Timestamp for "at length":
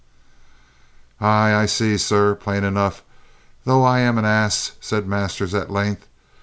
5.53-6.07